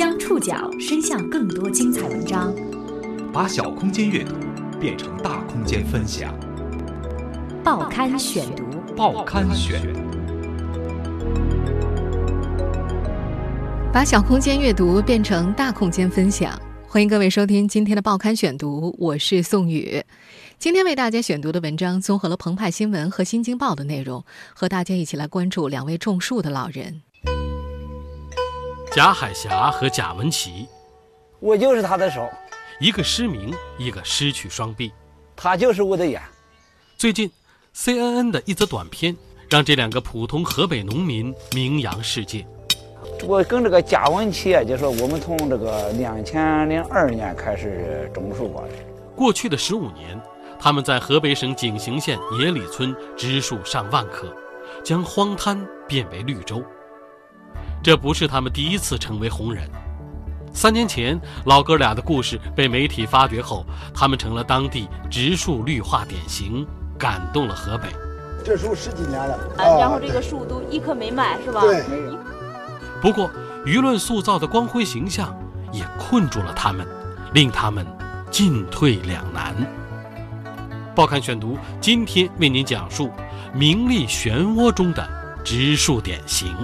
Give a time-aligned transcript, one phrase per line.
[0.00, 2.54] 将触角伸向更多精彩文章，
[3.30, 4.34] 把小空间阅读
[4.80, 6.34] 变成大空间分享。
[7.62, 8.64] 报刊选读，
[8.96, 9.78] 报刊选。
[13.92, 16.58] 把小空间阅读变成大空间分享，
[16.88, 20.02] 欢迎各位收听今天的报刊选读，我是宋宇。
[20.58, 24.24] 今天为大家选读的文章综合了澎湃新闻和新京报的内容，
[24.54, 27.02] 和大家一起来关注两位种树的老人。
[28.92, 30.66] 贾海霞和贾文琪，
[31.38, 32.28] 我就是他的手，
[32.80, 34.92] 一个失明，一个失去双臂，
[35.36, 36.20] 他就是我的眼。
[36.96, 37.30] 最近
[37.72, 39.16] ，CNN 的一则短片
[39.48, 42.44] 让这两个普通河北农民名扬世界。
[43.24, 48.60] 我跟这个贾文琪啊，就说我们从这个两千零二年开始种树吧。
[49.14, 50.20] 过去的十五年。
[50.62, 54.30] 他们在河北省井陉县野里村植树上万棵，
[54.84, 56.62] 将荒滩变为绿洲。
[57.82, 59.68] 这不是他们第一次成为红人。
[60.52, 63.64] 三年前，老哥俩的故事被媒体发掘后，
[63.94, 66.66] 他们成了当地植树绿化典型，
[66.98, 67.88] 感动了河北。
[68.44, 71.60] 这树十几年了，然后这个树都一棵没卖，是吧？
[71.60, 71.84] 对。
[73.00, 73.30] 不过，
[73.64, 75.34] 舆论塑造的光辉形象
[75.72, 76.86] 也困住了他们，
[77.32, 77.86] 令他们
[78.30, 79.54] 进退两难。
[80.96, 83.10] 报刊选读，今天为您讲述
[83.54, 85.08] 名利漩涡中的
[85.44, 86.54] 植树典型。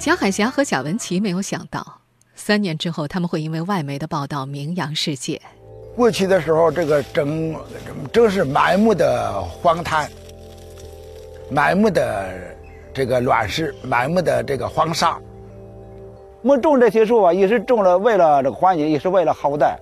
[0.00, 2.00] 贾海霞和贾文琪没有想到，
[2.34, 5.38] 三年之后他们会因为外媒的报道名扬世界。
[5.94, 7.54] 过去的时候，这个正
[8.10, 10.10] 正是满目的荒滩，
[11.50, 12.56] 满目的
[12.94, 15.20] 这个卵石，满目的这个荒沙。
[16.40, 19.78] 我们种这些树啊，也是种了为了这个环境，也是为了后代。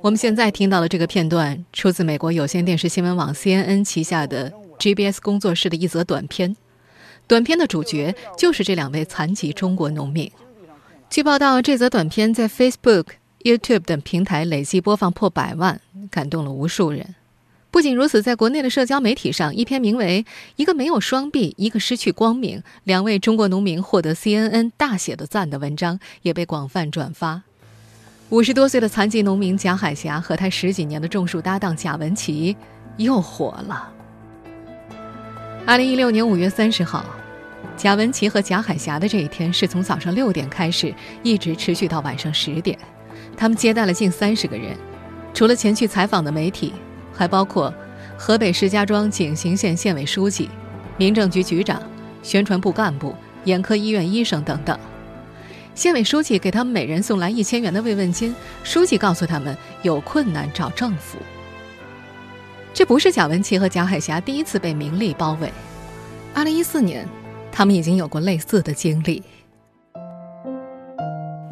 [0.00, 6.56] 我们现在听到的这个片段，出自美国有线电视新闻网 CNN 旗下的 GBS 工作室的一则短片。
[7.32, 10.30] 短片的主角就是这两位残疾中国农民。
[11.08, 13.06] 据报道，这则短片在 Facebook、
[13.40, 17.14] YouTube 等平台累计播放破百万，感动了无数人。
[17.70, 20.26] 不仅如此，在国内的社交媒体上，一篇名为
[20.56, 27.40] 《一个没有双臂，一个失去光明，两位中国农民获得 CNN 大写的赞》的文章也被广泛转发。
[28.28, 32.54] 五十多岁的残疾农民贾海霞和他十几年的种树搭档贾文琪
[32.98, 33.90] 又火了。
[35.64, 37.02] 二零一六年五月三十号，
[37.76, 42.78] 贾文琪和贾海霞的这一天是从早上六点开始，一直持续到晚上十点。
[43.36, 44.76] 他们接待了近三十个人，
[45.34, 46.72] 除了前去采访的媒体。
[47.14, 47.72] 还包括
[48.16, 50.48] 河北石家庄井陉县县委书记、
[50.96, 51.82] 民政局局长、
[52.22, 53.14] 宣传部干部、
[53.44, 54.76] 眼科医院医生等等。
[55.74, 58.34] 县委书记给他们每人送来一千元的慰问金。
[58.64, 61.18] 书记告诉他们，有困难找政府。
[62.72, 65.52] 这不是贾文琪和贾海霞第一次被名利包围。
[66.32, 67.06] 二零一四年，
[67.52, 69.22] 他们已经有过类似的经历。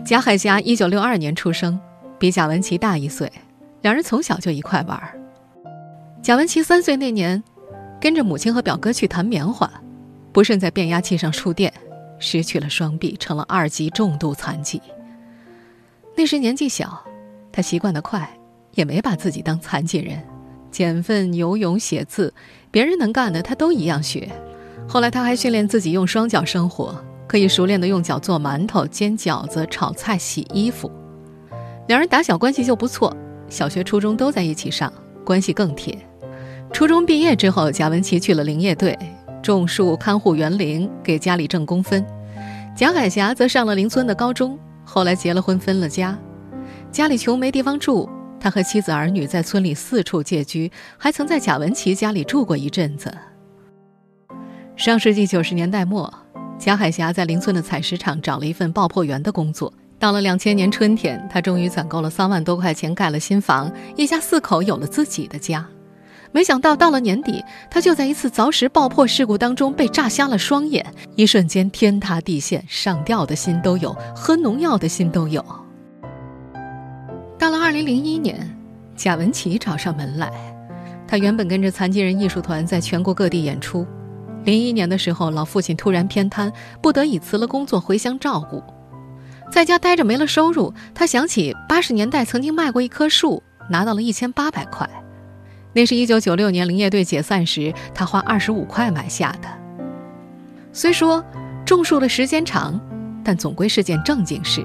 [0.04, 1.78] 贾海霞一九六二年出生，
[2.18, 3.30] 比贾文琪大一岁，
[3.82, 5.00] 两人从小就一块玩。
[6.22, 7.42] 贾文琪三岁那年，
[8.00, 9.70] 跟着母亲和表哥去弹棉花，
[10.32, 11.72] 不慎在变压器上触电，
[12.18, 14.80] 失去了双臂，成了二级重度残疾。
[16.16, 17.04] 那时年纪小，
[17.52, 18.28] 他习惯得快，
[18.72, 20.20] 也没把自己当残疾人，
[20.70, 22.32] 捡粪、游泳、写字，
[22.70, 24.28] 别人能干的他都一样学。
[24.92, 26.92] 后来他还训练自己用双脚生活，
[27.28, 30.90] 可以熟练地用脚做馒头、煎饺子、炒菜、洗衣服。
[31.86, 33.16] 两人打小关系就不错，
[33.48, 34.92] 小学、初中都在一起上，
[35.24, 35.96] 关系更铁。
[36.72, 38.98] 初中毕业之后，贾文琪去了林业队，
[39.40, 42.04] 种树、看护园林，给家里挣工分。
[42.76, 46.18] 贾海霞则上了邻村的高中，后来结了婚，分了家。
[46.90, 50.68] 家里穷没地方住，他和妻子儿女在村里四处借居，
[50.98, 53.16] 还曾在贾文琪家里住过一阵子。
[54.80, 56.10] 上世纪九十年代末，
[56.58, 59.70] 贾海霞在邻村的采石场找了一份爆破员的工作。
[59.98, 65.68] 到了两千年春天，他终于攒够了三万多块钱，盖了新房，一家四口有了自己的家。
[66.32, 70.82] 没想到到了年底，他就在一次凿石爆破事故当中被炸瞎了双眼，
[71.14, 75.44] 一瞬间天塌地陷，上吊的心都有，喝农药的心都有。
[77.38, 78.58] 到了二零零一年，
[78.96, 80.32] 贾文琪找上门来，
[81.06, 83.86] 他原本跟着残疾人艺术团在全国各地演出，
[84.44, 86.52] 零一年的时候，老父亲突然偏瘫，
[86.82, 88.62] 不得已辞了工作回乡照顾，
[89.52, 94.88] 在家待着没了收入，他想起八十年代曾经卖过一棵树，拿到了一千八百块。
[95.72, 99.48] 那是一九九六年林业队解散时，他花二十五块买下的。
[100.72, 101.24] 虽说
[101.64, 102.80] 种树的时间长，
[103.22, 104.64] 但总归是件正经事，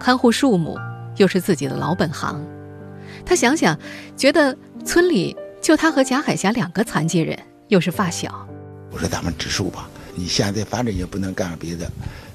[0.00, 0.76] 看护树木
[1.16, 2.42] 又是自己的老本行。
[3.24, 3.78] 他想想，
[4.16, 7.38] 觉得村里就他和贾海霞两个残疾人，
[7.68, 8.48] 又是发小。
[8.92, 11.90] 我说咱们植树吧，你现在反正也不能干别的，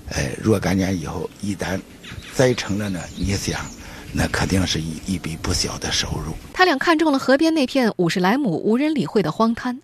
[0.10, 1.80] 哎，若干年以后一旦
[2.34, 3.64] 栽成了呢，你想，
[4.12, 6.34] 那肯定是一一笔不小的收入。
[6.54, 9.80] 他俩看中了河边那片五十来亩无人理会的荒滩，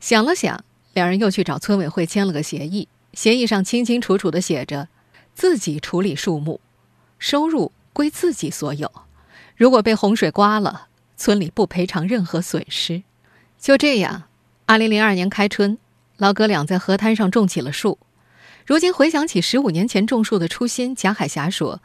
[0.00, 0.64] 想了想，
[0.94, 4.88] 两人又去找村委会签了个协议，协议上清清楚楚地写着，
[5.34, 6.60] 自己处理树木，
[7.18, 8.90] 收入归自己所有，
[9.54, 10.86] 如果被洪水刮了，
[11.18, 13.02] 村里不赔偿任何损失。
[13.60, 14.22] 就这样，
[14.64, 15.76] 二零零二年开春。
[16.18, 17.98] 老哥俩在河滩上种起了树。
[18.64, 21.80] 如今回想起十五年前种树的初心，贾海霞说：“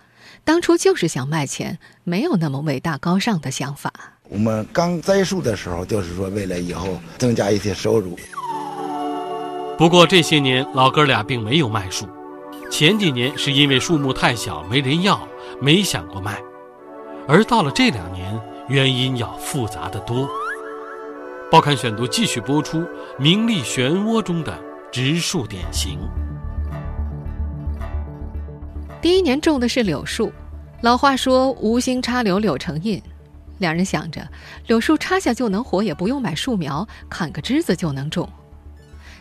[0.45, 3.91] 当初就是想卖钱，没有那么伟大高尚的想法。”
[4.29, 8.17] 我们刚栽树的时候，就是说为了以后增加一些收入。
[9.77, 12.07] 不过这些年，老哥俩并没有卖树。
[12.71, 15.27] 前几年是因为树木太小没人要，
[15.59, 16.41] 没想过卖。
[17.27, 20.29] 而到了这两年，原因要复杂的多。
[21.51, 22.87] 报刊选读继续播出
[23.19, 24.57] 名利漩涡中的
[24.89, 25.99] 植树典型。
[29.01, 30.31] 第一年种的是柳树，
[30.79, 33.03] 老话说“无心插柳柳成荫”，
[33.59, 34.25] 两人想着
[34.67, 38.29] 柳树插下就能活，也不用买树苗，砍个枝子就能种。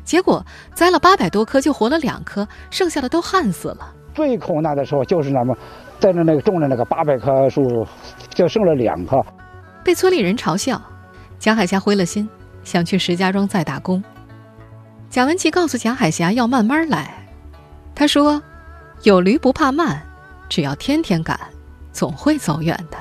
[0.04, 3.92] 结果栽了八百多棵，就活了两棵，剩下的都旱死了。
[4.14, 5.52] 最苦难的时候就是那么，
[5.98, 7.84] 在那那个种的那个八百棵树，
[8.28, 9.20] 就剩了两棵，
[9.82, 10.80] 被村里人嘲笑。
[11.40, 12.28] 贾海霞灰了心，
[12.64, 14.04] 想去石家庄再打工。
[15.08, 17.26] 贾文琪告诉贾海霞要慢慢来，
[17.94, 18.40] 他说
[19.04, 20.06] ：“有驴不怕慢，
[20.50, 21.40] 只要天天赶，
[21.94, 22.98] 总会走远的。”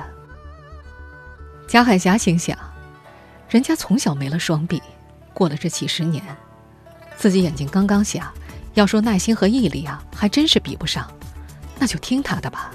[1.68, 2.56] 贾海霞心想，
[3.50, 4.82] 人家从小没了双臂，
[5.34, 6.24] 过了这几十年，
[7.18, 8.32] 自己眼睛刚刚瞎，
[8.72, 11.06] 要说耐心和毅力啊，还真是比不上，
[11.78, 12.70] 那就听他的吧。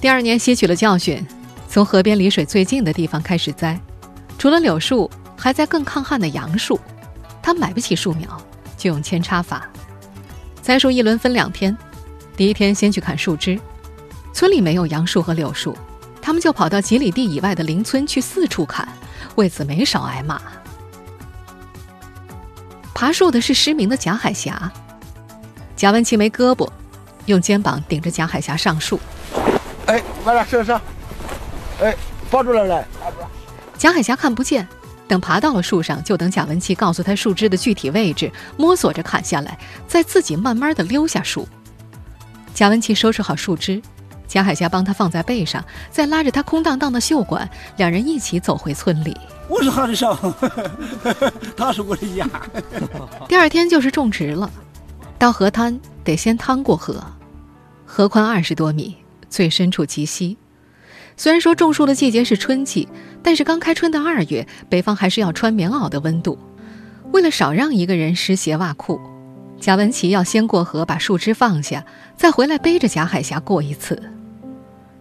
[0.00, 1.22] 第二年吸取了教训。
[1.74, 3.76] 从河边离水最近的地方开始栽，
[4.38, 6.78] 除了柳树，还在更抗旱的杨树。
[7.42, 8.40] 他买不起树苗，
[8.76, 9.68] 就用扦插法。
[10.62, 11.76] 栽树一轮分两天，
[12.36, 13.58] 第一天先去砍树枝。
[14.32, 15.76] 村里没有杨树和柳树，
[16.22, 18.86] 他们就跑到几里地以外的邻村去四处砍，
[19.34, 20.40] 为此没少挨骂。
[22.94, 24.70] 爬树的是失明的贾海霞，
[25.74, 26.70] 贾文琪没胳膊，
[27.26, 29.00] 用肩膀顶着贾海霞上树。
[29.86, 30.80] 哎，慢点，上上。
[31.80, 31.94] 哎，
[32.30, 32.86] 抱住了来！
[33.76, 34.66] 贾海霞看不见，
[35.08, 41.48] 等爬到了树上，就等贾文琪告诉他树枝的具体位置，摸索着砍下来，再自己慢慢的溜下树。
[42.54, 43.82] 贾文琪收拾好树枝，
[44.28, 49.16] 贾海霞帮他放在背上，再拉着他空荡荡的袖管，两人一起走回村里。
[49.48, 50.16] 我是他的上，
[51.56, 52.28] 他是我的牙。
[53.28, 54.50] 第二天就是种植了，
[55.18, 57.04] 到河滩得先趟过河，
[57.84, 58.96] 河宽二十多米，
[59.28, 60.38] 最深处极西。
[61.16, 62.88] 虽然说种树的季节是春季，
[63.22, 66.38] 但是刚开春的二月，北方还是要穿棉袄的温度。
[67.12, 69.00] 为了少让一个人湿鞋袜裤，
[69.60, 71.84] 贾文琪要先过河把树枝放下，
[72.16, 74.02] 再回来背着贾海霞过一次。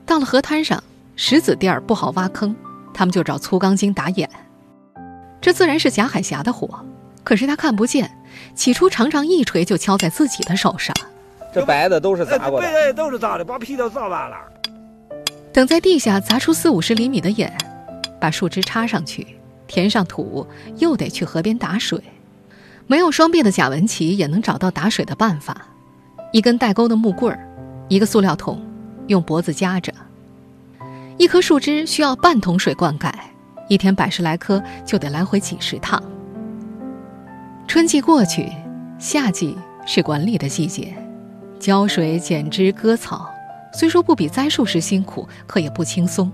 [0.06, 0.84] 到了河滩上，
[1.16, 2.56] 石子地儿不好挖坑，
[2.94, 4.30] 他们就找粗钢筋打眼。
[5.42, 6.86] 这自然是贾海霞的活，
[7.24, 8.16] 可是他看不见，
[8.54, 10.96] 起初常常一锤就敲在自己的手上。
[11.54, 14.38] 这白的都是砸过的，对，都是砸的，把皮都砸完了。
[15.54, 17.56] 等在地下砸出四五十厘米的眼，
[18.20, 19.28] 把树枝插上去，
[19.68, 20.48] 填上土，
[20.80, 22.02] 又得去河边打水。
[22.88, 25.56] 没有双臂的贾文琪也能找到打水的办法：
[26.32, 27.48] 一根带钩的木棍儿，
[27.88, 28.60] 一个塑料桶，
[29.06, 29.94] 用脖子夹着。
[31.20, 33.14] 一棵树枝需要半桶水灌溉，
[33.70, 36.02] 一天百十来棵就得来回几十趟。
[37.68, 38.52] 春季过去，
[38.98, 39.56] 夏季
[39.86, 40.96] 是管理的季节，
[41.60, 43.30] 浇水、剪枝、割草。
[43.74, 46.32] 虽说不比栽树时辛苦，可也不轻松。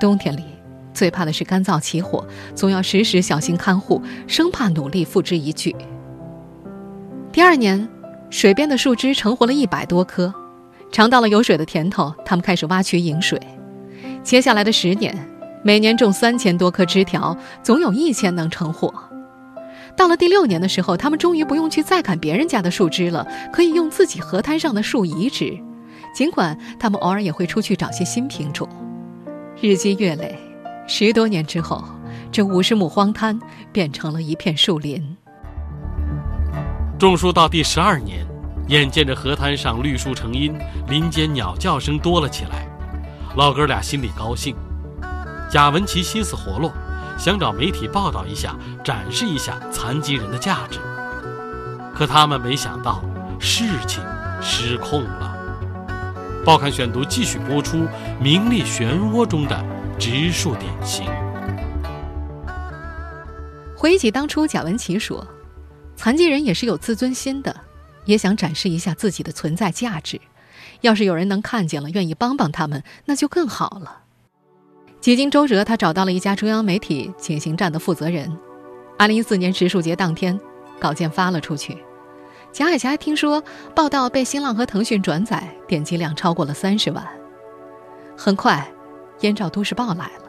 [0.00, 0.44] 冬天里
[0.92, 5.74] 最怕的是干燥起火，总要时时小心看护，生怕努力付之一炬。
[7.32, 7.88] 第二年，
[8.28, 10.34] 水边的树枝成活了一百多棵，
[10.90, 13.40] 尝到了有水的甜头，他们开始挖渠引水。
[14.24, 15.16] 接下来的十年，
[15.62, 18.92] 每年种三千多棵枝条，总有一千能成活。
[19.96, 25.56] 到了第六年的时候，他们终于不用去再砍别人家的树枝了，可以用自己河滩上的树移植。
[26.12, 28.68] 尽管他们偶尔也会出去找些新品种，
[29.60, 30.38] 日积月累，
[30.86, 31.84] 十多年之后，
[32.32, 33.38] 这五十亩荒滩
[33.72, 35.16] 变成了一片树林。
[36.98, 38.26] 种树到第十二年，
[38.68, 40.54] 眼见着河滩上绿树成荫，
[40.88, 42.66] 林间鸟叫声多了起来，
[43.36, 44.54] 老哥俩心里高兴。
[45.50, 46.72] 贾文琪心思活络，
[47.16, 50.78] 想找媒体报道一下，展示一下残疾人的价值。
[51.94, 53.02] 可他们没想到，
[53.38, 54.02] 事情
[54.40, 55.29] 失控了。
[56.44, 57.86] 报刊选读继续播出
[58.18, 59.64] 名利漩涡中的
[59.98, 61.06] 植树典型。
[63.76, 65.26] 回忆起当初，贾文琪说
[65.96, 67.54] ：“残疾人也是有自尊心的，
[68.06, 70.18] 也想展示一下自己的存在价值。
[70.80, 73.98] 要是有人能看见了，愿意帮帮他们，那就更好了。”
[75.00, 78.34] 几经周折，他找到了一家中央媒体景行站的负责人。
[78.98, 80.38] 二零一四年植树节当天，
[80.78, 81.76] 稿件发了出去。
[82.52, 83.42] 贾海霞听说
[83.76, 87.06] 报道被新浪和腾讯转载，点击量超过了三十万。
[88.16, 88.66] 很快，
[89.20, 90.24] 燕赵都市报来了，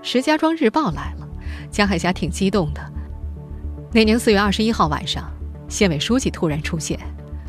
[0.00, 1.28] 石家庄日报来了，
[1.70, 2.80] 贾海霞挺激动的。
[3.92, 5.30] 那年四月二十一号晚上，
[5.68, 6.98] 县委书记突然出现，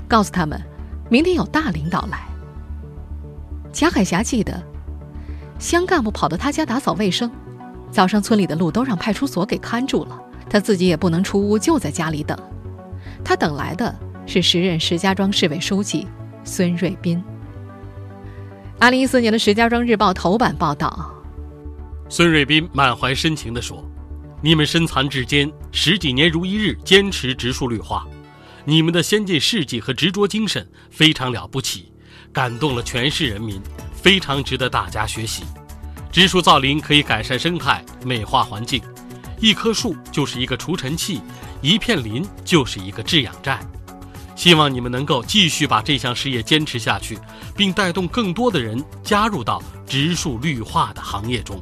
[0.10, 0.62] 告诉他们，
[1.10, 2.20] 明天有大领导来。
[3.72, 4.62] 贾海霞记得，
[5.58, 7.32] 乡干部跑到他家打扫卫生，
[7.92, 12.38] 早上村里的路都让派出所给看住了，他自己也不能出屋，就在家里等。
[13.24, 13.96] 他等来的。
[14.28, 16.06] 是时任石家庄市委书记
[16.44, 17.24] 孙瑞斌。
[18.78, 21.10] 二零一四年的《石家庄日报》头版报道，
[22.10, 23.90] 孙瑞斌满怀深情地说
[24.44, 28.06] ：“你们身残志坚，十几年如一日坚持植树绿化，
[28.66, 31.90] 你们的先进事迹和执着精神非常了不起，
[32.34, 33.62] 感动了全市人民，
[33.94, 35.44] 非常值得大家学习。
[36.12, 38.82] 植树造林可以改善生态、美化环境，
[39.40, 41.22] 一棵树就是一个除尘器，
[41.62, 43.66] 一片林就是一个制氧站。”
[44.38, 47.18] 希望你们能够继续把这项事业坚持下去，
[47.56, 51.62] 并带动更多的人加入到植树绿化的行业中。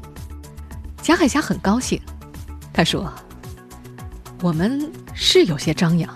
[1.01, 1.99] 贾海霞很高兴，
[2.73, 3.11] 他说
[4.43, 6.13] ：“我们是有些张扬，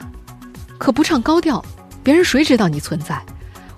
[0.77, 1.63] 可不唱高调，
[2.03, 3.23] 别人谁知道你存在？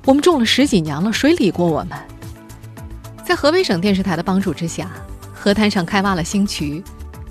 [0.03, 1.95] 我们种了十几年了，谁理过我们？”
[3.23, 4.89] 在河北省电视台的帮助之下，
[5.35, 6.83] 河滩上开挖了新渠。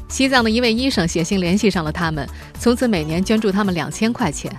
[0.09, 2.25] 西藏的一位医生写信联系上了他们，
[2.59, 4.57] 从此每年捐助他们两千块钱。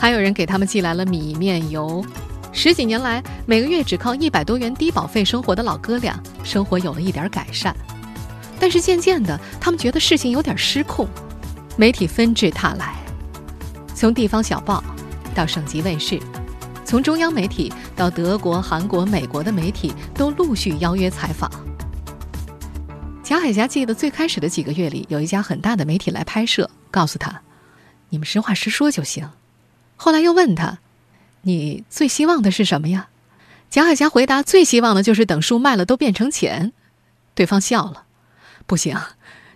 [0.00, 2.02] 还有人给他们寄来了米面油，
[2.52, 7.76] 十几年来，每个月只靠一百多元低保费生活的老哥俩，生活有了一点改善。
[8.58, 11.06] 但是渐渐的，他们觉得事情有点失控，
[11.76, 12.94] 媒体纷至沓来，
[13.94, 14.82] 从地方小报
[15.34, 16.18] 到省级卫视，
[16.82, 21.50] 从中央媒体到德国、韩国、美国的媒体都陆续邀约采访。
[23.22, 27.42] 贾海霞记得最开始的几个月里，有一家很大的媒体来拍摄，告诉他
[28.08, 29.28] ：“你们实话实说就行。”
[30.02, 30.78] 后来又问他
[31.44, 33.10] ：“你最希望的是什么呀？”
[33.68, 36.72] 贾海霞回答：“最希望的就是等树卖了都变成钱。”
[37.36, 38.04] 对方笑了
[38.66, 38.98] ：“不行，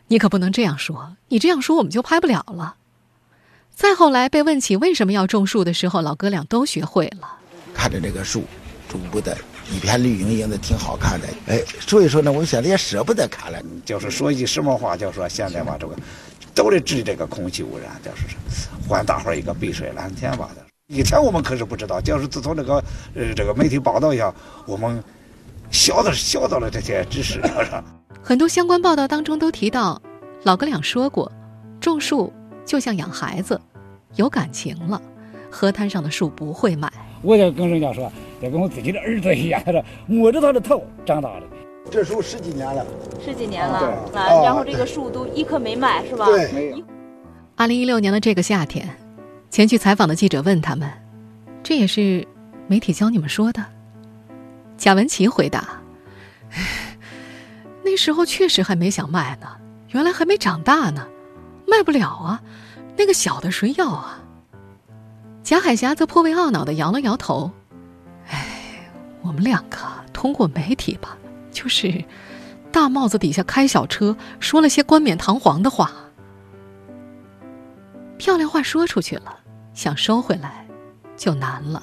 [0.08, 1.16] 你可不能这样说。
[1.28, 2.76] 你这样说我们就拍不了了。”
[3.74, 7.38] 再后来被问起为什么要种树的时候，老哥俩都学会了。
[7.72, 8.44] 看着这个树，
[8.86, 9.34] 逐步的
[9.72, 11.26] 一片绿莹莹的，挺好看的。
[11.46, 13.58] 哎，所以说呢，我现在也舍不得砍了。
[13.86, 15.96] 就是说一句什么话，就说现在吧，这个。
[16.54, 18.36] 都得治这个空气污染，就是
[18.88, 20.48] 还大伙儿一个碧水蓝天吧。
[20.86, 22.74] 以前我们可是不知道，就是自从这个
[23.14, 24.32] 呃这个媒体报道一下，
[24.66, 25.02] 我们
[25.70, 27.40] 晓得晓得了这些知识。
[28.22, 30.00] 很多相关报道当中都提到，
[30.42, 31.30] 老哥俩说过，
[31.80, 32.32] 种树
[32.64, 33.60] 就像养孩子，
[34.16, 35.00] 有感情了，
[35.50, 36.92] 河滩上的树不会卖。
[37.22, 41.46] 我就跟人家说，就跟我自己的儿子一样的，摸着他的头长大的。
[41.90, 42.84] 这树十几年了，
[43.24, 43.78] 十几年了
[44.14, 44.42] 啊！
[44.42, 46.26] 然后这个树都一棵没卖，是吧？
[46.26, 46.82] 对，没有。
[47.56, 48.88] 二零一六年的这个夏天，
[49.48, 50.90] 前去采访的记者问他们
[51.62, 52.26] ：“这也是
[52.66, 53.64] 媒体教你们说的？”
[54.76, 55.80] 贾文琪回答
[57.84, 59.46] ：“那时候确实还没想卖呢，
[59.90, 61.06] 原来还没长大呢，
[61.68, 62.42] 卖不了啊。
[62.96, 64.18] 那个小的谁要啊？”
[65.44, 67.52] 贾海霞则颇为懊恼的摇了摇头
[68.30, 68.46] ：“哎，
[69.22, 69.78] 我们两个
[70.12, 71.16] 通过媒体吧。”
[71.54, 72.04] 就是，
[72.70, 75.90] 大帽子底下开小车，说了些冠冕堂皇的话。
[78.18, 79.38] 漂亮话说出去了，
[79.72, 80.66] 想收回来，
[81.16, 81.82] 就难了。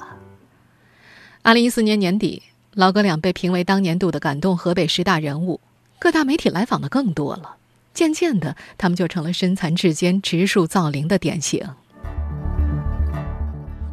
[1.42, 2.42] 二零一四年年底，
[2.74, 5.60] 老哥俩被评为当年度的感动河北十大人物，
[5.98, 7.56] 各大媒体来访的更多了。
[7.94, 11.66] 渐渐的，他们就成了身残志坚、植树造林的典型。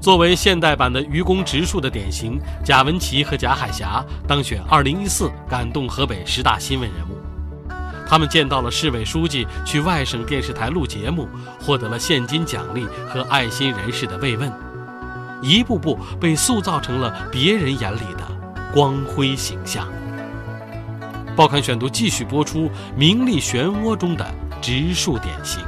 [0.02, 7.18] 作为现代版的愚公植树的典型，贾文琪和贾海霞当选2014感动河北十大新闻人物。
[8.08, 11.28] 他们见到了市委书记，去外省电视台录节目，
[11.62, 14.52] 获得了现金奖励和爱心人士的慰问，
[15.42, 18.26] 一步步被塑造成了别人眼里的
[18.74, 19.86] 光辉形象。
[21.36, 24.26] 报刊选读继续播出名利漩涡中的
[24.62, 25.62] 植树典型。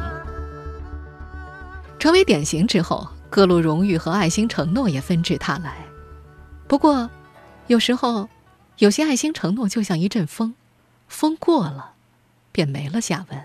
[2.00, 3.06] 成为典型之后。
[3.32, 5.78] 各路荣誉和爱心承诺也纷至沓来，
[6.68, 7.10] 不过，
[7.68, 8.28] 有时候，
[8.78, 10.54] 有些爱心承诺就像一阵风，
[11.08, 11.94] 风过了，
[12.52, 13.42] 便没了下文。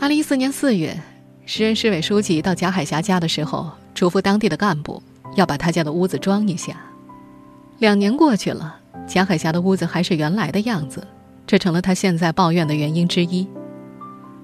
[0.00, 0.96] 二零一四年四月，
[1.44, 5.02] 时任市委书记到贾海霞家的时候，嘱咐当地的干部
[5.34, 6.76] 要把他家的屋子装一下。
[7.78, 8.78] 两年过去了，
[9.08, 11.04] 贾海霞的屋子还是原来的样子，
[11.48, 13.44] 这成了他现在抱怨的原因之一。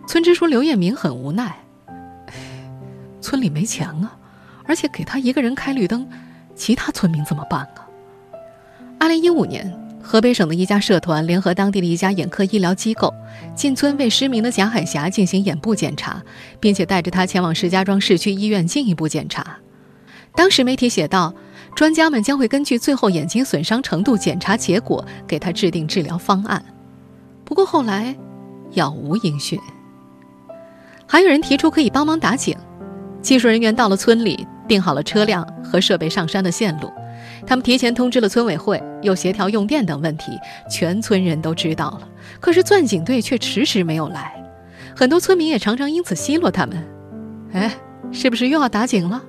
[0.08, 1.56] 村支书刘彦明很无奈
[3.22, 4.18] ：“村里没钱啊，
[4.66, 6.06] 而且给他一个人开绿灯，
[6.54, 7.88] 其他村民怎么办啊？”
[9.00, 13.12] 二零一五年，河北省的一家社团联合当地的一家眼科医疗机构
[13.54, 16.22] 进村为失明的贾海霞进行眼部检查，
[16.60, 19.58] 并且带着他前往石家庄市区医院进一步检查。
[20.34, 21.34] 当时媒体写道
[21.76, 26.64] ：“专家们将会根据最后眼睛损伤程度检查结果，给他制定治疗方案。”
[27.44, 28.16] 不过后来，
[28.72, 29.60] 杳无音讯。
[31.06, 32.56] 还有人提出可以帮忙打井，
[33.22, 36.92] 技术人员到了村里，定好了车辆和设备上山的线路。
[37.46, 40.32] 他们提前通知了村委会，又协调用电等问题，
[40.68, 42.08] 全村人都知道了。
[42.40, 44.34] 可是钻井队却迟迟没有来，
[44.94, 46.76] 很多村民也常常因此奚落他们
[47.54, 47.74] ：“哎，
[48.10, 49.22] 是不是又要打井了？”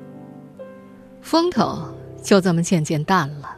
[1.22, 3.56] 风头就这么渐渐淡了。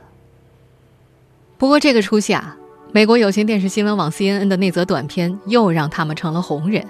[1.57, 2.55] 不过这个初夏，
[2.91, 6.85] 美国有线电视新闻网 CNN 的那则短片又让他们成了红人，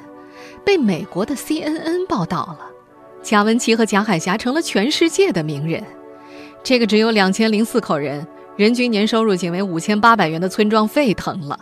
[0.65, 2.59] 被美国的 CNN 报道了。
[3.25, 5.83] 贾文琪和贾海霞成了全世界的名人。
[6.63, 11.59] 这个只有两千零四口人、人均年收入仅为五千八百元的村庄沸腾了。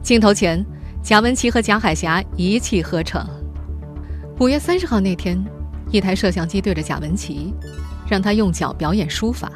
[0.00, 0.64] 镜头前，
[1.02, 3.20] 贾文琪和贾海霞一气呵成。
[4.38, 5.44] 五月三十号那天，
[5.90, 7.52] 一台摄像机对着贾文琪。
[8.08, 9.50] 让他用脚表演书法，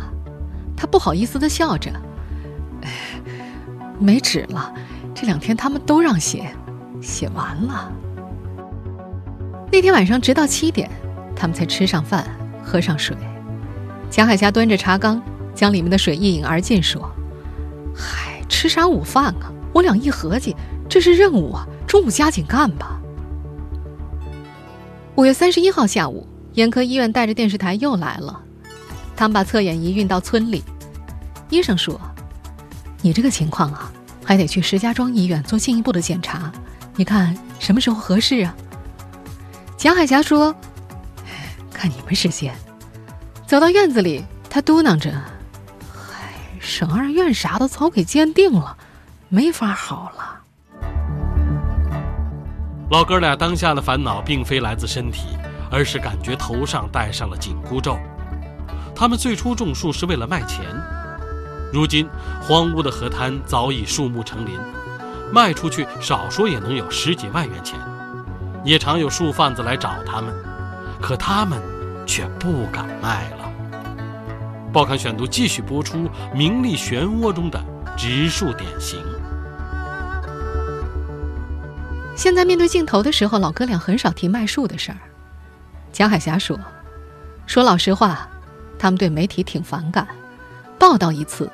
[0.76, 1.90] 他不好意思地笑着
[3.98, 4.72] ：“没纸了，
[5.12, 6.52] 这两天他们都让写，
[7.00, 7.92] 写完了。”
[9.72, 10.88] 那天晚上直到七点，
[11.36, 12.24] 他们才吃上饭，
[12.62, 13.16] 喝上水。
[14.10, 15.22] 贾海霞端着茶缸，
[15.54, 17.10] 将里面的水一饮而尽，说
[17.94, 19.52] ：“嗨，吃啥午饭啊？
[19.72, 20.54] 我俩一合计，
[20.88, 23.00] 这是任务啊，中午加紧干吧。”
[25.16, 26.26] 五月三十一号下午。
[26.54, 28.40] 眼科医院带着电视台又来了，
[29.16, 30.62] 他们把测眼仪运到村里。
[31.50, 32.00] 医生说
[33.02, 33.90] ：“你这个情况啊，
[34.22, 36.52] 还得去石家庄医院做进一步的检查。
[36.94, 38.54] 你看什么时候合适啊？”
[39.76, 40.54] 蒋海霞说
[41.74, 42.54] ：“看你们时间。”
[43.46, 45.12] 走到院子里，他嘟囔着
[45.92, 48.76] ：“嗨，省二院啥的早给鉴定了，
[49.28, 50.40] 没法好了。”
[52.90, 55.36] 老哥俩当下的烦恼并非来自身体。
[55.70, 57.98] 而是感觉头上戴上了紧箍咒。
[58.94, 60.64] 他们最初种树是为了卖钱，
[61.72, 62.08] 如今
[62.40, 64.56] 荒芜的河滩早已树木成林，
[65.32, 67.76] 卖出去少说也能有十几万元钱。
[68.62, 70.32] 也常有树贩子来找他们，
[71.04, 71.60] 可他们
[72.06, 73.52] 却不敢卖了。
[74.72, 77.62] 报刊选读继续播出名利漩涡中的
[77.94, 78.98] 植树典型。
[82.16, 84.98] 现在面对镜头的时候，老哥俩很少提卖树的事儿。
[85.92, 86.58] 蒋海霞说
[87.44, 88.26] ：“说老实话，
[88.78, 90.08] 他们对媒体挺反感，
[90.78, 91.50] 报道一次，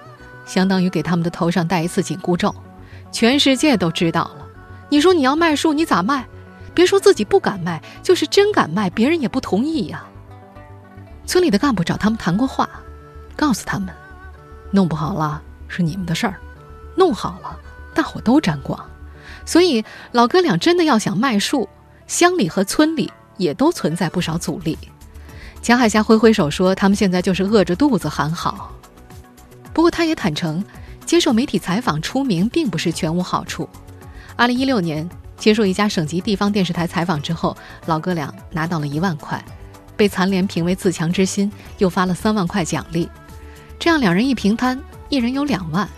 [0.47, 2.55] 相当于给他们的头上戴一次紧箍咒，
[3.11, 4.47] 全世界都知道了。
[4.91, 6.25] 你说你要卖树，你咋卖？
[6.75, 10.05] 别说自己不敢卖，就是真敢卖，别人也不同意呀。”
[11.27, 12.69] 村里的干部找他们谈过话，
[13.37, 13.95] 告诉他们，
[14.71, 16.37] 弄不好了是你们的事儿，
[16.97, 17.59] 弄好了
[17.95, 18.79] 大伙都沾光。
[19.45, 21.69] 所以老哥俩真的要想卖树，
[22.07, 23.11] 乡里和村里。
[23.41, 24.77] 也都存在不少阻力。
[25.63, 28.71] 蒋海霞挥挥手说：“他们现在就是饿着肚子喊好。”
[29.73, 30.63] 不过，他也坦诚，
[31.07, 33.67] 接受媒体采访出名并不是全无好处。
[34.37, 35.09] 二零一六年，
[35.41, 39.43] 接受一家省级地方电视台采访之后，老哥俩拿到了一万块，
[39.97, 43.09] 被残联评为自强之心，又发了三万块奖励。
[43.79, 45.89] 这样两人一平摊，一人有两万，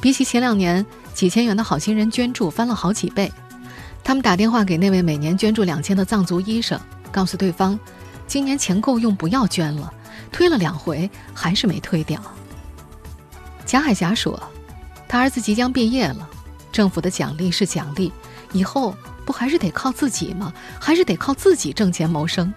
[0.00, 3.30] 比起前两年几千元的好心人捐助，翻了好几倍。
[4.02, 6.80] 他们打电话给那位每年捐助两千的藏族医生，
[7.12, 7.78] 告诉对方，
[8.26, 9.92] 今年钱够用，不要捐了。
[10.32, 12.18] 推了两回，还是没推掉。
[13.66, 14.40] 贾海霞说
[15.06, 16.28] ：“他儿子即将毕业了，
[16.72, 18.12] 政府的奖励是奖励，
[18.52, 20.52] 以后不还是得靠自己吗？
[20.80, 22.52] 还是得靠自己挣钱谋生。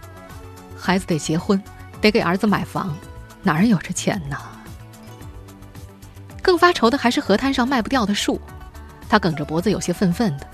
[0.77, 1.61] 孩子得结婚，
[2.01, 2.95] 得给儿子买房，
[3.41, 4.37] 哪儿有这钱呢？”
[6.41, 8.41] 更发愁的还是河滩上卖不掉的树，
[9.07, 10.47] 他梗着脖子，有些愤愤的。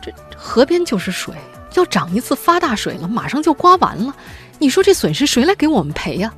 [0.00, 1.34] 这河边就是水，
[1.74, 4.14] 要涨一次发大水了，马上就刮完了。
[4.58, 6.32] 你说这损失谁来给我们赔呀？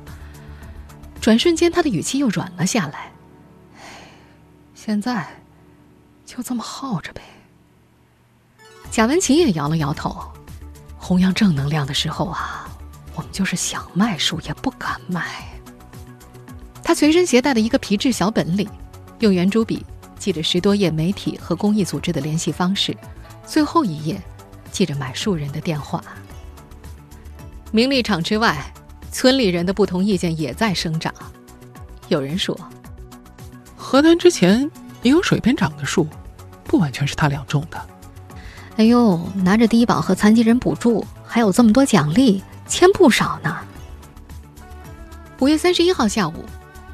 [1.21, 3.11] 转瞬间，他的语气又软了下来。
[4.73, 5.25] 现在
[6.25, 7.21] 就这么耗着呗。
[8.95, 10.15] 贾文琴也摇了摇头。
[10.97, 12.65] 弘扬正能量的时候啊，
[13.13, 15.59] 我们就是想卖树也不敢卖。
[16.81, 18.69] 他随身携带的一个皮质小本里，
[19.19, 19.85] 用圆珠笔
[20.17, 22.95] 记着十多页媒体和公益组织的联系方式。
[23.45, 24.17] 最后一页，
[24.71, 26.01] 记着买树人的电话。
[27.73, 28.65] 名利场之外，
[29.11, 31.13] 村里人的不同意见也在生长。
[32.07, 32.57] 有人说，
[33.75, 36.07] 河南之前也有水边长的树，
[36.63, 37.89] 不完全是他俩种的。
[38.77, 43.57] 哎呦，拿着低保和残疾人补助，还有这么多奖励，钱不少呢。
[45.39, 46.45] 五月三十一号下午，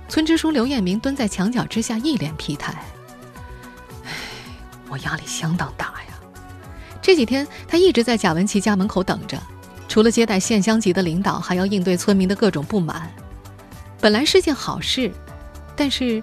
[0.08, 2.84] 村支书刘彦明蹲在墙角之下，一脸疲态。
[4.90, 6.14] 我压力相当大呀。
[7.02, 9.42] 这几天他一直在贾文琪家门口等着，
[9.88, 13.12] 除了接待县乡级的领导，还要应对村民的各种不满。
[14.00, 15.12] 本来是件好事，
[15.76, 16.22] 但是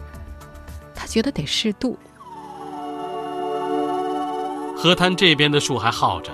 [0.95, 1.99] 他觉得得适度。
[4.81, 6.33] 河滩这边的树还耗着，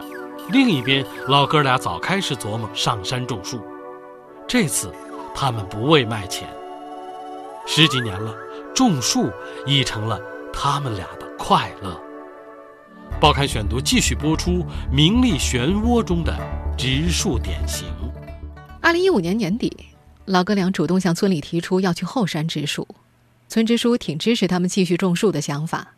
[0.51, 3.59] 另一边老哥俩早开始琢磨上山种树。
[4.47, 4.93] 这次，
[5.35, 6.47] 他们不为卖钱。
[7.67, 8.35] 十几年了，
[8.75, 9.31] 种树
[9.65, 10.21] 已成了
[10.53, 11.99] 他们俩的快乐。
[13.19, 16.39] 报刊选读继续播出名利漩涡中的
[16.77, 17.89] 植树典型。
[18.83, 19.75] 二零一五年年底，
[20.27, 22.87] 老哥俩主动向村里提出要去后山植树，
[23.49, 25.95] 村支书挺支持他们继续种树的想法。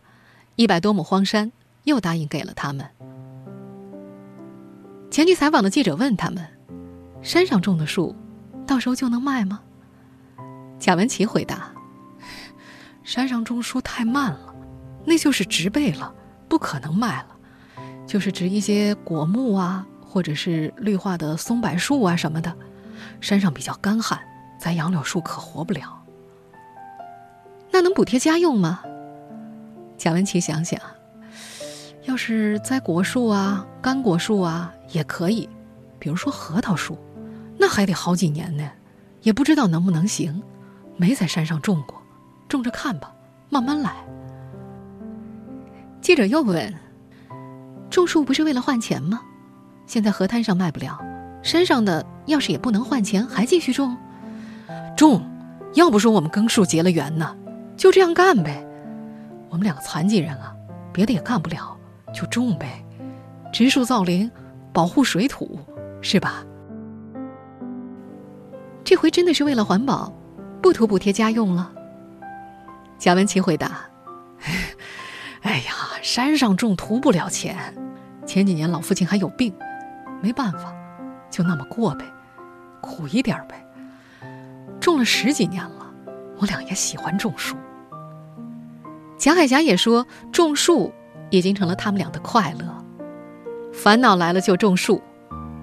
[0.54, 1.50] 一百多亩荒山。
[1.86, 2.84] 又答应给了他们。
[5.08, 6.44] 前去采访的记者问他们
[7.22, 8.14] ：“山上种的树，
[8.66, 9.60] 到时候就能卖吗？”
[10.78, 11.70] 贾文琪回答
[13.04, 14.54] ：“山上种树太慢了，
[15.04, 16.12] 那就是植被了，
[16.48, 17.28] 不可能卖了。
[18.04, 22.54] 就是植一些果木啊，或者是绿化的松柏树啊什么的。
[23.20, 24.20] 山上比较干旱，
[24.58, 26.02] 栽杨柳树可活不了。
[27.70, 28.82] 那能补贴家用吗？”
[29.96, 30.78] 贾文琪想想。
[32.06, 35.48] 要是栽果树啊、干果树啊也可以，
[35.98, 36.96] 比如说核桃树，
[37.58, 38.64] 那还得好几年呢，
[39.22, 40.40] 也不知道能不能行。
[40.96, 42.00] 没在山上种过，
[42.48, 43.12] 种着看吧，
[43.50, 43.92] 慢慢来。
[46.00, 46.72] 记者又问
[47.90, 49.20] ：“种树不是为了换钱吗？
[49.86, 50.98] 现在河滩上卖不了，
[51.42, 53.96] 山上的要是也不能换钱，还继续种？
[54.96, 55.20] 种，
[55.74, 57.36] 要不说我们耕树结了缘呢，
[57.76, 58.64] 就这样干呗。
[59.50, 60.54] 我们两个残疾人啊，
[60.92, 61.75] 别的也干不了。”
[62.16, 62.82] 就种呗，
[63.52, 64.30] 植树造林，
[64.72, 65.60] 保护水土，
[66.00, 66.42] 是吧？
[68.82, 70.10] 这回真的是为了环保，
[70.62, 71.70] 不图补贴家用了。
[72.98, 73.82] 贾文琪回答
[75.42, 77.54] ：“哎呀，山上种图不了钱，
[78.24, 79.52] 前几年老父亲还有病，
[80.22, 80.72] 没办法，
[81.28, 82.06] 就那么过呗，
[82.80, 83.62] 苦一点呗。
[84.80, 85.92] 种了十几年了，
[86.38, 87.54] 我俩也喜欢种树。”
[89.18, 90.90] 贾海霞也说：“种树。”
[91.30, 92.84] 已经成了他们俩的快乐。
[93.72, 95.02] 烦恼来了就种树，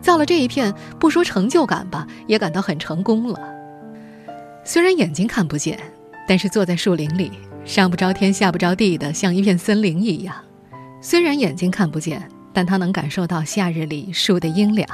[0.01, 3.39] 造了这一片，不说成就感吧，也感到很成功了。
[4.63, 5.79] 虽然眼睛看不见，
[6.27, 7.31] 但是坐在树林里，
[7.65, 10.35] 上不着天下不着地的，像一片森林一样。
[11.01, 14.87] 虽然眼睛看不见，但他能感受到夏日里树的阴凉，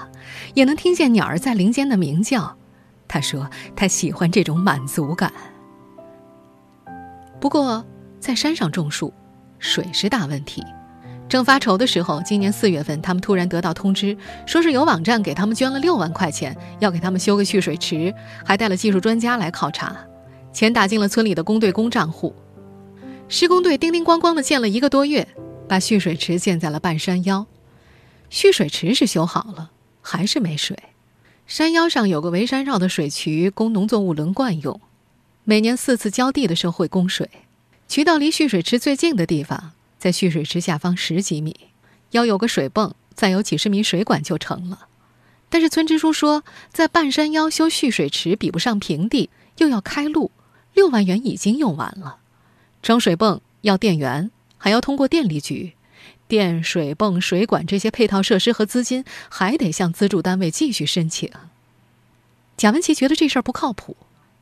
[0.53, 2.55] 也能听见鸟儿在林间的鸣叫。
[3.07, 5.31] 他说他喜欢这种满足感。
[7.39, 7.85] 不过
[8.19, 9.13] 在山上种树。
[9.59, 10.63] 水是大问题，
[11.27, 19.95] 正发愁的时候，今年四月份，他们突然得到通知，说是有网站给他们捐了六万块钱，要给他们修个蓄水池，还带了技术专家来考察，
[20.51, 22.33] 钱打进了村里的工队公账户。
[23.27, 25.27] 施工队叮叮咣咣的建了一个多月，
[25.67, 27.45] 把蓄水池建在了半山腰。
[28.29, 30.77] 蓄水池是修好了，还是没水。
[31.45, 34.79] 山腰上有个围山绕的水渠，供农作物轮灌用，
[35.43, 37.29] 每年四次浇地的时候会供水。
[37.89, 41.59] 渠道离蓄水池最近的地方，在蓄水池下方十几米，
[42.11, 44.87] 要有个水泵，再有几十米水管就成了。
[45.49, 50.29] 但是村支书说，在半山腰修蓄水池比不上平地，又要开路，
[50.75, 52.17] 六万元已经用完了。
[52.83, 55.73] 装水泵要电源，还要通过电力局，
[56.27, 61.31] 电、水泵、水管这些配套设施和资金，还得向资助单位继续申请。
[62.55, 63.97] 贾文琪觉得这事儿不靠谱，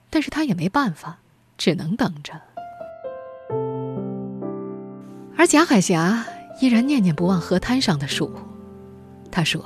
[0.09, 1.19] 但是他也没办法，
[1.57, 2.41] 只能等着。
[5.37, 6.25] 而贾海霞
[6.59, 8.33] 依然念念不忘河滩上的树。
[9.31, 9.63] 他说：“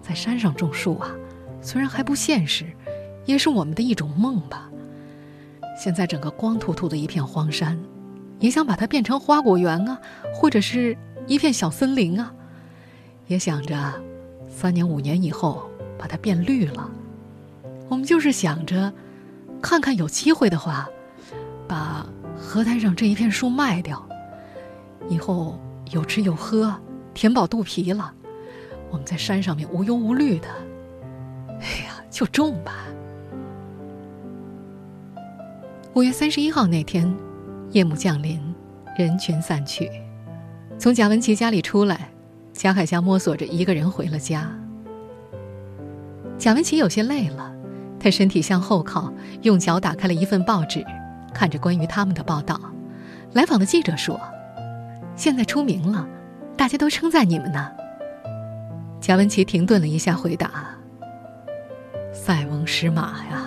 [0.00, 1.10] 在山上种树啊，
[1.60, 2.64] 虽然还不现实，
[3.24, 4.70] 也是我们的一种梦吧。
[5.76, 7.76] 现在整个光秃秃的一片荒山，
[8.38, 10.00] 也想把它变成花果园啊，
[10.32, 12.32] 或者是一片小森林啊。
[13.26, 13.76] 也想着，
[14.48, 16.88] 三年五年以后把它变绿了。
[17.88, 18.92] 我们就是想着，
[19.60, 20.88] 看看有机会的话，
[21.66, 22.06] 把。”
[22.56, 24.02] 河滩上这一片树卖掉，
[25.10, 26.74] 以后有吃有喝，
[27.12, 28.10] 填饱肚皮了，
[28.88, 30.48] 我们在山上面无忧无虑的。
[31.60, 32.72] 哎呀，就种吧。
[35.92, 37.14] 五月三十一号那天，
[37.72, 38.40] 夜幕降临，
[38.96, 39.90] 人群散去。
[40.78, 42.08] 从贾文琪家里出来，
[42.54, 44.50] 贾海霞摸索着一个人回了家。
[46.38, 47.54] 贾文琪有些累了，
[48.00, 50.82] 他身体向后靠，用脚打开了一份报纸。
[51.36, 52.58] 看着关于他们的报道，
[53.34, 54.18] 来访的记者说
[55.14, 56.08] ：“现在出名了，
[56.56, 57.70] 大家都称赞你们呢。
[59.02, 60.50] 贾文琪停顿了一下，回答
[62.10, 63.42] ：“塞翁失马呀。”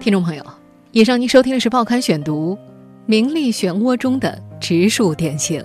[0.00, 0.42] 听众朋友，
[0.92, 2.54] 以上您收听的是《报刊选读》，
[3.04, 5.62] 名利漩涡中的植树典型。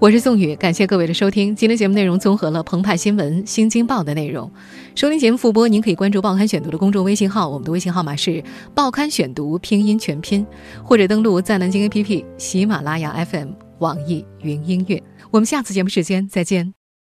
[0.00, 1.56] 我是宋宇，感谢各位的收听。
[1.56, 4.50] 今天节目内容综合了澎湃新闻、新京报的内容。
[4.94, 8.42] 收听节目复播，您可以关注《报刊选读》的公众微信号，我们的微信号码是
[8.74, 10.44] “报刊选读”拼音全拼，
[10.82, 15.02] 或者登录在南京 APP、喜马拉雅 FM、网易云音乐。
[15.30, 16.83] 我们下次节目时间再见。